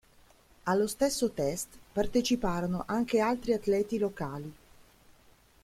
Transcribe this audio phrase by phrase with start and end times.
[0.63, 4.51] Allo stesso "test" parteciparono anche altri atleti locali.